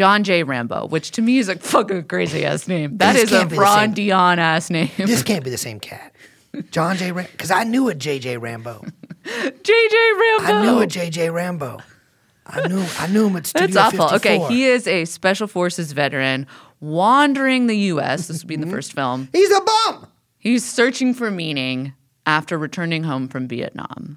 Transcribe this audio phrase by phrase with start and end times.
[0.00, 0.44] John J.
[0.44, 2.96] Rambo, which to me is a fucking crazy ass name.
[2.96, 3.92] That This is a Ron.
[3.92, 4.88] Dion ass name.
[4.96, 6.14] This can't be the same cat.
[6.70, 7.12] John J.
[7.12, 7.30] Rambo.
[7.32, 8.38] Because I knew a J.J.
[8.38, 8.82] Rambo.
[9.24, 10.52] JJ Rambo.
[10.54, 11.28] I knew a J.J.
[11.28, 11.80] Rambo.
[12.46, 14.08] I knew I knew him at Studio That's awful.
[14.08, 14.16] 54.
[14.16, 16.46] Okay, he is a special forces veteran
[16.80, 18.26] wandering the U.S.
[18.26, 18.76] This would be in the mm-hmm.
[18.76, 19.28] first film.
[19.32, 20.06] He's a bum.
[20.38, 21.92] He's searching for meaning
[22.24, 24.16] after returning home from Vietnam.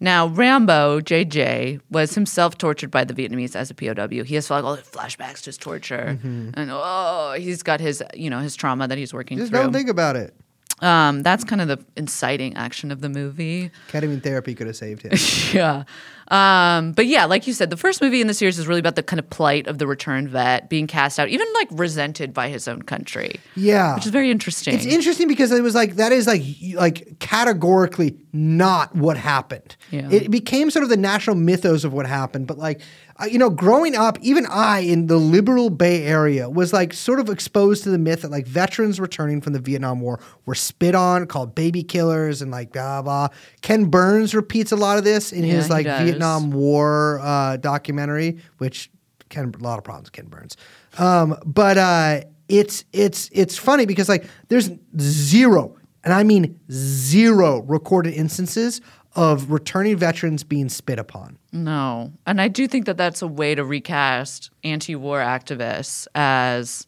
[0.00, 4.24] Now, Rambo, JJ, was himself tortured by the Vietnamese as a POW.
[4.24, 6.18] He has like all the flashbacks to his torture.
[6.18, 6.50] Mm-hmm.
[6.54, 9.60] And oh, he's got his, you know, his trauma that he's working Just through.
[9.60, 10.34] don't think about it.
[10.80, 13.70] Um, that's kind of the inciting action of the movie.
[13.90, 15.12] Ketamine therapy could have saved him.
[15.54, 15.84] yeah.
[16.30, 18.94] Um, but yeah, like you said, the first movie in the series is really about
[18.94, 22.48] the kind of plight of the returned vet being cast out, even like resented by
[22.48, 23.40] his own country.
[23.56, 23.96] Yeah.
[23.96, 24.74] Which is very interesting.
[24.74, 26.42] It's interesting because it was like that is like
[26.74, 29.76] like categorically not what happened.
[29.90, 30.08] Yeah.
[30.10, 32.80] It became sort of the national mythos of what happened, but like
[33.20, 37.20] uh, you know, growing up, even I in the liberal Bay Area was like sort
[37.20, 40.94] of exposed to the myth that like veterans returning from the Vietnam War were spit
[40.94, 43.28] on, called baby killers, and like blah blah.
[43.60, 45.86] Ken Burns repeats a lot of this in Yeah, his like.
[45.86, 48.90] Vietnam War uh, documentary, which
[49.28, 50.56] Ken a lot of problems with Ken Burns.
[50.98, 57.60] Um, but uh, it's it's it's funny because like there's zero, and I mean zero
[57.62, 58.80] recorded instances
[59.16, 61.36] of returning veterans being spit upon.
[61.52, 62.12] No.
[62.26, 66.86] And I do think that that's a way to recast anti war activists as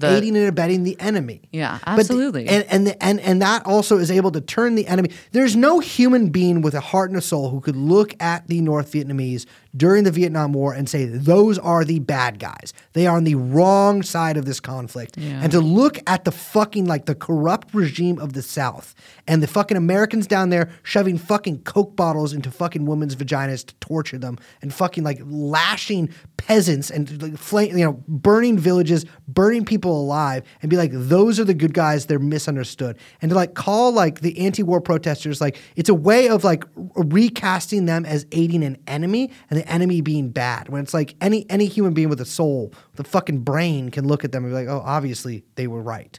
[0.00, 0.16] the.
[0.16, 1.42] aiding and abetting the enemy.
[1.52, 2.48] Yeah, But the- absolutely.
[2.48, 5.10] and and, the, and and that also is able to turn the enemy.
[5.32, 8.60] There's no human being with a heart and a soul who could look at the
[8.60, 9.46] North Vietnamese
[9.76, 12.72] during the Vietnam War and say those are the bad guys.
[12.92, 15.16] They are on the wrong side of this conflict.
[15.18, 15.40] Yeah.
[15.42, 18.94] And to look at the fucking like the corrupt regime of the South
[19.26, 23.74] and the fucking Americans down there shoving fucking coke bottles into fucking women's vaginas to
[23.76, 29.64] torture them and fucking like lashing peasants and like flame, you know, burning villages, burning
[29.64, 32.06] people alive, and be like, those are the good guys.
[32.06, 36.44] They're misunderstood, and to like call like the anti-war protesters like it's a way of
[36.44, 40.68] like recasting them as aiding an enemy and the enemy being bad.
[40.68, 44.24] When it's like any any human being with a soul, the fucking brain can look
[44.24, 46.18] at them and be like, oh, obviously they were right.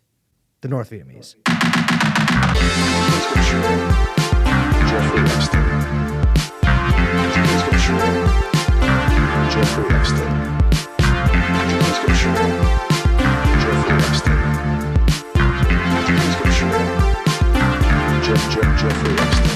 [0.61, 1.35] The North Vietnamese.
[18.79, 19.48] Jeffrey Epstein.